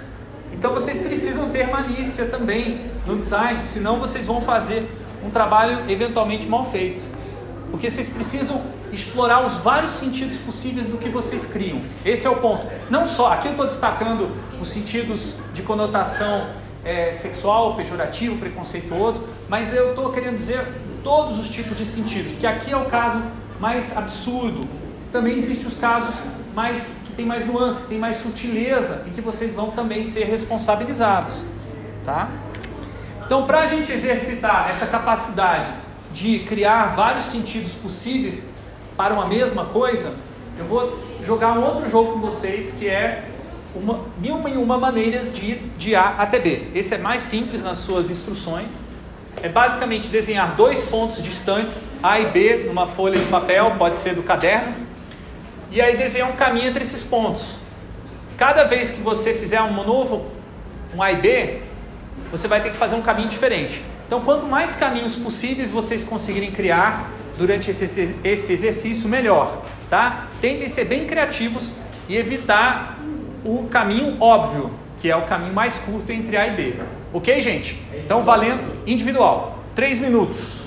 [0.53, 4.87] Então vocês precisam ter malícia também no design, senão vocês vão fazer
[5.25, 7.05] um trabalho eventualmente mal feito.
[7.71, 11.81] Porque vocês precisam explorar os vários sentidos possíveis do que vocês criam.
[12.05, 12.67] Esse é o ponto.
[12.89, 14.31] Não só, aqui eu estou destacando
[14.61, 16.49] os sentidos de conotação
[16.85, 20.65] é, sexual, pejorativo, preconceituoso, mas eu estou querendo dizer
[21.03, 23.23] todos os tipos de sentidos, porque aqui é o caso
[23.61, 24.67] mais absurdo.
[25.11, 26.15] Também existem os casos
[26.55, 31.43] mais tem mais nuance, que tem mais sutileza e que vocês vão também ser responsabilizados,
[32.05, 32.29] tá?
[33.25, 35.69] Então, para a gente exercitar essa capacidade
[36.13, 38.43] de criar vários sentidos possíveis
[38.97, 40.15] para uma mesma coisa,
[40.59, 43.25] eu vou jogar um outro jogo com vocês que é
[43.75, 46.69] uma, mil e uma maneiras de ir de A até B.
[46.75, 48.81] Esse é mais simples nas suas instruções.
[49.43, 54.15] É basicamente desenhar dois pontos distantes, A e B, numa folha de papel, pode ser
[54.15, 54.86] do caderno,
[55.71, 57.57] e aí desenhar um caminho entre esses pontos.
[58.37, 60.27] Cada vez que você fizer um novo,
[60.95, 61.59] um A e B,
[62.31, 63.83] você vai ter que fazer um caminho diferente.
[64.07, 69.65] Então, quanto mais caminhos possíveis vocês conseguirem criar durante esse, esse exercício, melhor.
[69.91, 70.29] Tá?
[70.41, 71.73] Tentem ser bem criativos
[72.09, 72.99] e evitar
[73.45, 76.75] o caminho óbvio, que é o caminho mais curto entre A e B.
[77.13, 77.83] Ok, gente?
[77.95, 79.59] Então, valendo individual.
[79.75, 80.66] Três minutos.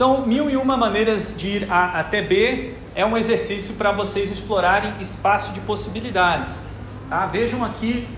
[0.00, 4.30] Então, mil e uma maneiras de ir A até B é um exercício para vocês
[4.30, 6.64] explorarem espaço de possibilidades.
[7.10, 7.26] Tá?
[7.26, 8.08] Vejam aqui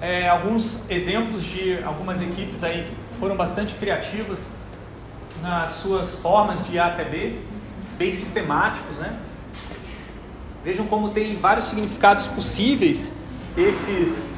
[0.00, 4.48] é, alguns exemplos de algumas equipes aí que foram bastante criativas
[5.42, 7.40] nas suas formas de A até B,
[7.98, 9.18] bem sistemáticos, né?
[10.62, 13.16] Vejam como tem vários significados possíveis
[13.56, 14.32] esses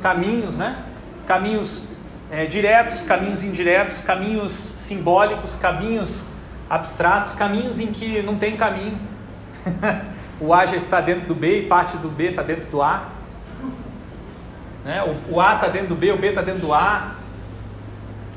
[0.00, 0.82] caminhos, né?
[1.26, 1.88] Caminhos
[2.30, 6.24] é, diretos, caminhos indiretos, caminhos simbólicos, caminhos
[6.68, 8.98] abstratos, caminhos em que não tem caminho.
[10.40, 13.08] o A já está dentro do B e parte do B está dentro do A.
[14.84, 15.02] Né?
[15.02, 17.14] O, o A está dentro do B, o B está dentro do A.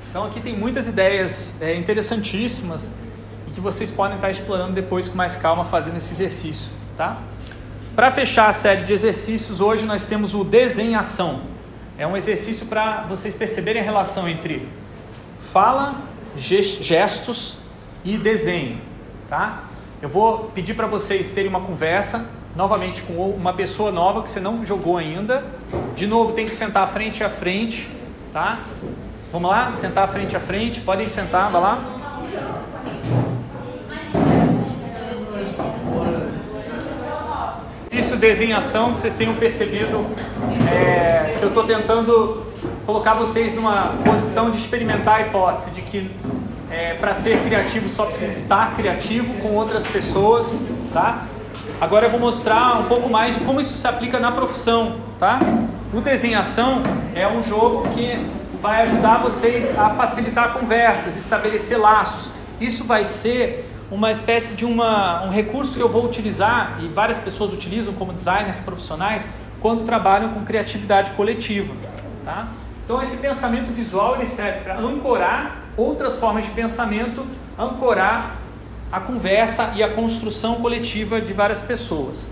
[0.10, 2.89] Então aqui tem muitas ideias é, interessantíssimas
[3.48, 6.72] e que vocês podem estar explorando depois com mais calma fazendo esse exercício.
[6.98, 7.17] Tá?
[7.96, 11.41] Para fechar a série de exercícios, hoje nós temos o desenhação.
[11.98, 14.67] É um exercício para vocês perceberem a relação entre
[15.52, 15.96] fala,
[16.36, 17.61] gestos
[18.04, 18.78] e desenho,
[19.30, 19.64] tá?
[20.02, 24.40] Eu vou pedir para vocês terem uma conversa novamente com uma pessoa nova que você
[24.40, 25.44] não jogou ainda.
[25.96, 27.88] De novo, tem que sentar frente a frente,
[28.34, 28.60] tá?
[29.32, 29.72] Vamos lá?
[29.72, 30.82] Sentar frente a frente.
[30.82, 31.80] Podem sentar, vai lá.
[37.92, 40.06] Isso, desenhação, vocês tenham percebido
[40.70, 42.48] é, que eu estou tentando
[42.86, 46.10] colocar vocês numa posição de experimentar a hipótese de que
[46.71, 51.25] é, para ser criativo só precisa estar criativo com outras pessoas, tá?
[51.81, 55.39] Agora eu vou mostrar um pouco mais de como isso se aplica na profissão, tá?
[55.93, 56.81] O desenhação
[57.13, 58.25] é um jogo que
[58.62, 62.31] vai ajudar vocês a facilitar conversas, estabelecer laços.
[62.60, 67.17] Isso vai ser uma espécie de uma, um recurso que eu vou utilizar e várias
[67.17, 69.29] pessoas utilizam como designers profissionais
[69.60, 71.73] quando trabalham com criatividade coletiva.
[72.23, 72.47] Tá?
[72.86, 77.26] Então esse pensamento visual ele serve para ancorar outras formas de pensamento,
[77.58, 78.38] ancorar
[78.91, 82.30] a conversa e a construção coletiva de várias pessoas.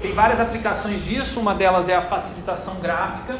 [0.00, 3.38] Tem várias aplicações disso, uma delas é a facilitação gráfica.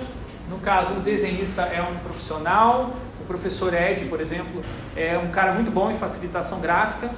[0.49, 4.63] No caso, o desenhista é um profissional, o professor Ed, por exemplo,
[4.97, 7.11] é um cara muito bom em facilitação gráfica.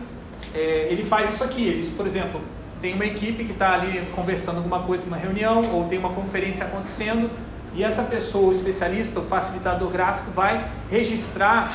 [0.54, 2.40] É, ele faz isso aqui, ele, por exemplo,
[2.80, 6.66] tem uma equipe que está ali conversando alguma coisa numa reunião ou tem uma conferência
[6.66, 7.30] acontecendo
[7.76, 11.70] e essa pessoa, o especialista, o facilitador gráfico, vai registrar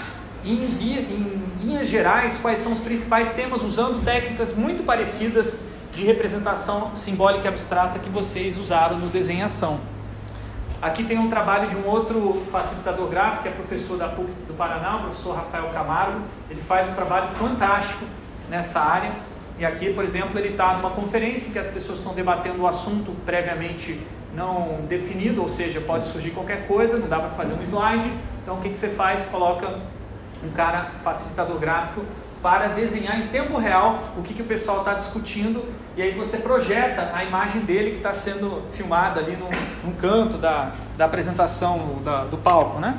[0.45, 5.59] em, em linhas gerais quais são os principais temas usando técnicas muito parecidas
[5.91, 9.79] de representação simbólica e abstrata que vocês usaram no desenhação.
[10.81, 14.55] Aqui tem um trabalho de um outro facilitador gráfico, que é professor da PUC do
[14.55, 16.21] Paraná, o professor Rafael Camargo.
[16.49, 18.03] Ele faz um trabalho fantástico
[18.49, 19.11] nessa área.
[19.59, 22.67] E aqui, por exemplo, ele está numa conferência em que as pessoas estão debatendo o
[22.67, 24.01] assunto previamente
[24.35, 28.11] não definido, ou seja, pode surgir qualquer coisa, não dá para fazer um slide.
[28.41, 29.25] Então, o que, que você faz?
[29.25, 29.77] Coloca
[30.43, 32.03] um cara facilitador gráfico
[32.41, 35.63] para desenhar em tempo real o que, que o pessoal está discutindo
[35.95, 39.49] e aí você projeta a imagem dele que está sendo filmada ali no,
[39.87, 42.97] no canto da, da apresentação da, do palco, né?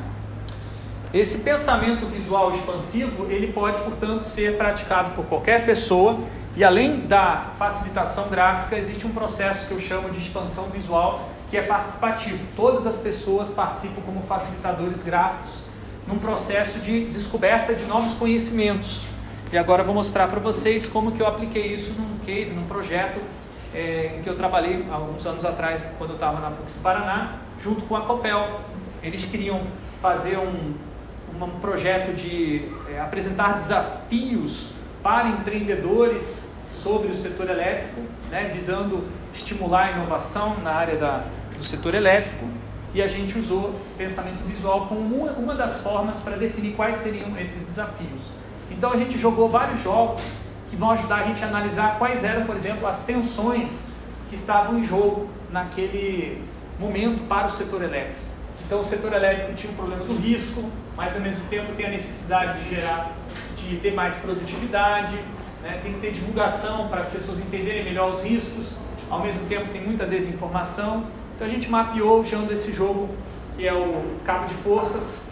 [1.13, 6.21] Esse pensamento visual expansivo ele pode, portanto, ser praticado por qualquer pessoa
[6.57, 11.57] e além da facilitação gráfica existe um processo que eu chamo de expansão visual que
[11.57, 12.39] é participativo.
[12.57, 15.61] Todas as pessoas participam como facilitadores gráficos
[16.07, 19.05] num processo de descoberta de novos conhecimentos.
[19.53, 22.65] E agora eu vou mostrar para vocês como que eu apliquei isso num case, num
[22.65, 23.21] projeto
[23.75, 27.39] é, que eu trabalhei há alguns anos atrás, quando eu estava na PUC do Paraná,
[27.61, 28.61] junto com a Copel.
[29.03, 29.63] Eles queriam
[30.01, 30.75] fazer um,
[31.35, 34.71] um projeto de é, apresentar desafios
[35.03, 41.25] para empreendedores sobre o setor elétrico, né, visando estimular a inovação na área da,
[41.57, 42.47] do setor elétrico.
[42.95, 47.65] E a gente usou pensamento visual como uma, das formas para definir quais seriam esses
[47.65, 48.23] desafios.
[48.71, 50.23] Então a gente jogou vários jogos
[50.69, 53.87] que vão ajudar a gente a analisar quais eram, por exemplo, as tensões
[54.29, 56.43] que estavam em jogo naquele
[56.79, 58.21] momento para o setor elétrico.
[58.67, 61.91] Então o setor elétrico tinha um problema do risco, mas ao mesmo tempo tem a
[61.91, 63.13] necessidade de gerar,
[63.57, 65.19] de ter mais produtividade,
[65.63, 65.81] né?
[65.83, 68.77] tem que ter divulgação para as pessoas entenderem melhor os riscos,
[69.11, 71.05] ao mesmo tempo tem muita desinformação.
[71.43, 73.09] Então a gente mapeou usando esse jogo
[73.57, 75.27] que é o cabo de forças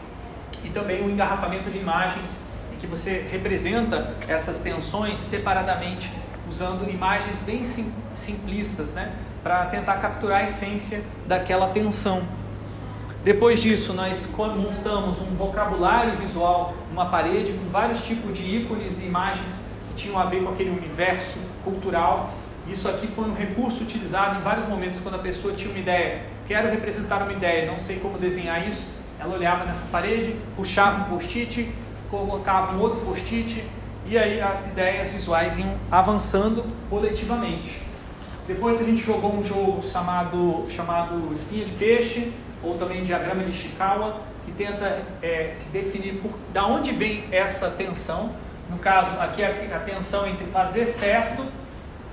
[0.65, 2.41] e também o engarrafamento de imagens
[2.81, 6.13] que você representa essas tensões separadamente,
[6.51, 12.25] usando imagens bem sim, simplistas, né, para tentar capturar a essência daquela tensão.
[13.23, 19.07] Depois disso, nós montamos um vocabulário visual, uma parede com vários tipos de ícones e
[19.07, 22.33] imagens que tinham a ver com aquele universo cultural.
[22.71, 26.23] Isso aqui foi um recurso utilizado em vários momentos quando a pessoa tinha uma ideia.
[26.47, 28.87] Quero representar uma ideia, não sei como desenhar isso.
[29.19, 31.69] Ela olhava nessa parede, puxava um post-it,
[32.09, 33.65] colocava um outro post-it
[34.07, 37.83] e aí as ideias visuais iam avançando coletivamente.
[38.47, 43.51] Depois a gente jogou um jogo chamado, chamado Espinha de Peixe, ou também Diagrama de
[43.51, 48.33] Ishikawa, que tenta é, definir por, da onde vem essa tensão.
[48.71, 51.60] No caso, aqui a, a tensão entre fazer certo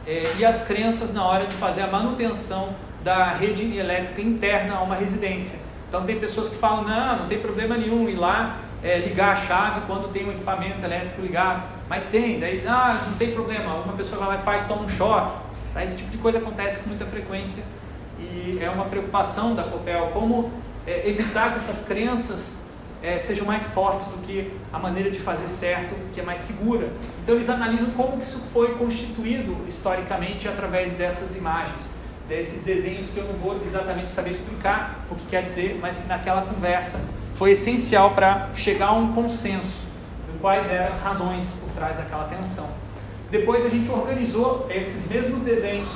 [0.07, 4.81] é, e as crenças na hora de fazer a manutenção da rede elétrica interna a
[4.81, 5.59] uma residência.
[5.89, 9.35] Então tem pessoas que falam, não, não tem problema nenhum ir lá é, ligar a
[9.35, 11.63] chave quando tem um equipamento elétrico ligado.
[11.89, 14.89] Mas tem, daí ah, não tem problema, uma pessoa vai lá e faz, toma um
[14.89, 15.35] choque.
[15.73, 15.83] Tá?
[15.83, 17.63] Esse tipo de coisa acontece com muita frequência
[18.19, 20.51] e é uma preocupação da Copel como
[20.85, 22.66] é, evitar que essas crenças
[23.01, 26.89] é, sejam mais fortes do que a maneira de fazer certo, que é mais segura.
[27.23, 31.89] Então eles analisam como isso foi constituído historicamente através dessas imagens,
[32.27, 36.07] desses desenhos que eu não vou exatamente saber explicar o que quer dizer, mas que
[36.07, 36.99] naquela conversa
[37.35, 39.81] foi essencial para chegar a um consenso
[40.31, 42.67] de quais eram as razões por trás daquela tensão.
[43.29, 45.89] Depois a gente organizou esses mesmos desenhos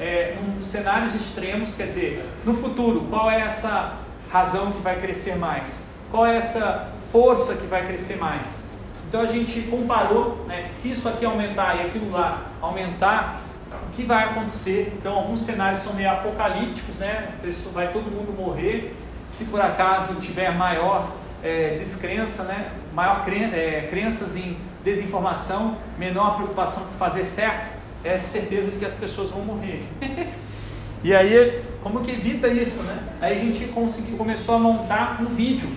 [0.00, 3.96] é, em cenários extremos, quer dizer, no futuro, qual é essa
[4.30, 5.87] razão que vai crescer mais?
[6.10, 8.62] Qual é essa força que vai crescer mais?
[9.08, 13.42] Então a gente comparou, né, se isso aqui aumentar e aquilo lá aumentar,
[13.86, 14.94] o que vai acontecer?
[14.98, 17.28] Então alguns cenários são meio apocalípticos, né?
[17.72, 18.94] Vai todo mundo morrer
[19.26, 21.10] se por acaso tiver maior
[21.42, 27.68] é, descrença, né, maior cren é, crenças em desinformação, menor preocupação por fazer certo,
[28.02, 29.84] é certeza de que as pessoas vão morrer.
[31.04, 32.98] e aí, como que evita isso, né?
[33.20, 35.68] Aí a gente conseguiu, começou a montar um vídeo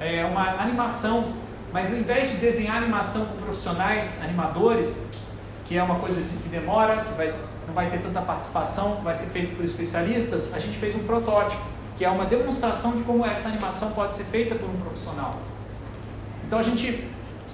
[0.00, 1.34] é, uma animação,
[1.72, 5.04] mas ao invés de desenhar animação com profissionais, animadores,
[5.66, 7.34] que é uma coisa que demora, que vai,
[7.66, 11.62] não vai ter tanta participação, vai ser feito por especialistas, a gente fez um protótipo,
[11.96, 15.34] que é uma demonstração de como essa animação pode ser feita por um profissional.
[16.46, 17.04] Então a gente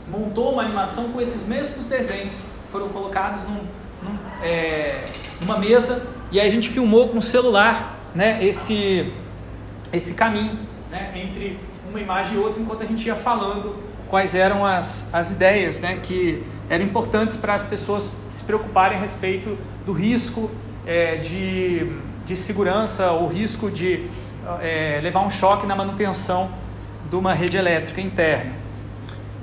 [0.09, 3.61] montou uma animação com esses mesmos desenhos, foram colocados num,
[4.03, 5.05] num, é,
[5.41, 9.13] numa mesa e aí a gente filmou com o celular né, esse,
[9.93, 10.59] esse caminho
[10.91, 11.59] né, entre
[11.97, 13.77] uma imagem e outra enquanto a gente ia falando
[14.09, 19.01] quais eram as, as ideias né, que eram importantes para as pessoas se preocuparem a
[19.01, 20.51] respeito do risco
[20.87, 21.91] é, de,
[22.25, 24.09] de segurança ou risco de
[24.61, 26.51] é, levar um choque na manutenção
[27.09, 28.53] de uma rede elétrica interna.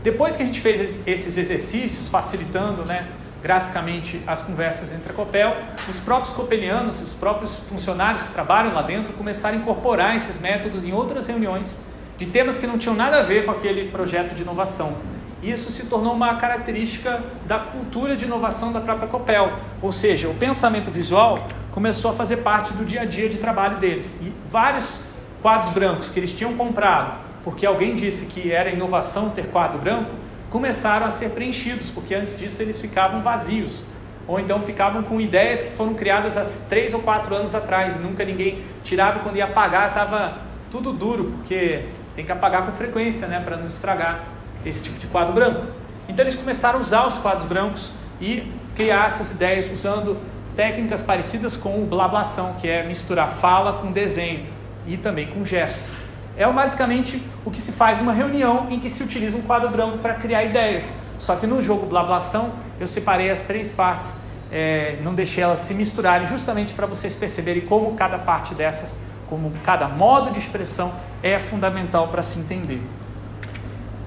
[0.04, 3.08] Depois que a gente fez esses exercícios, facilitando né,
[3.41, 5.56] graficamente as conversas entre a Copel,
[5.89, 10.84] os próprios copelianos, os próprios funcionários que trabalham lá dentro começaram a incorporar esses métodos
[10.84, 11.80] em outras reuniões
[12.18, 14.95] de temas que não tinham nada a ver com aquele projeto de inovação.
[15.41, 19.51] Isso se tornou uma característica da cultura de inovação da própria Copel,
[19.82, 23.78] ou seja, o pensamento visual começou a fazer parte do dia a dia de trabalho
[23.78, 24.20] deles.
[24.22, 24.99] E vários
[25.41, 30.11] quadros brancos que eles tinham comprado, porque alguém disse que era inovação ter quadro branco,
[30.49, 33.84] começaram a ser preenchidos, porque antes disso eles ficavam vazios.
[34.26, 38.24] Ou então ficavam com ideias que foram criadas há três ou quatro anos atrás, nunca
[38.24, 40.38] ninguém tirava quando ia apagar, estava
[40.72, 41.84] tudo duro, porque
[42.16, 44.24] tem que apagar com frequência, né, para não estragar
[44.66, 45.66] esse tipo de quadro branco.
[46.07, 50.18] Então eles começaram a usar os quadros brancos e criar essas ideias usando
[50.55, 54.45] técnicas parecidas com o blablação, que é misturar fala com desenho
[54.86, 55.91] e também com gesto.
[56.38, 59.99] É basicamente o que se faz numa reunião em que se utiliza um quadro branco
[59.99, 60.93] para criar ideias.
[61.20, 64.18] Só que no jogo Blablação eu separei as três partes,
[64.51, 68.99] é, não deixei elas se misturarem, justamente para vocês perceberem como cada parte dessas,
[69.30, 70.91] como cada modo de expressão
[71.24, 72.82] é fundamental para se entender.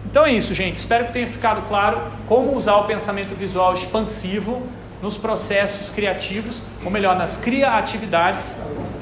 [0.05, 0.77] Então é isso, gente.
[0.77, 4.63] Espero que tenha ficado claro como usar o pensamento visual expansivo
[5.03, 8.57] nos processos criativos, ou melhor, nas criatividades.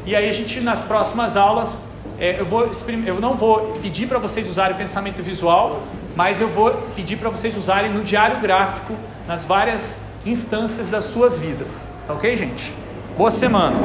[0.07, 1.83] E aí a gente nas próximas aulas
[2.19, 2.71] é, eu, vou,
[3.07, 5.83] eu não vou pedir para vocês usarem o pensamento visual,
[6.15, 8.95] mas eu vou pedir para vocês usarem no diário gráfico,
[9.27, 11.91] nas várias instâncias das suas vidas.
[12.07, 12.73] Tá ok, gente?
[13.17, 13.77] Boa semana!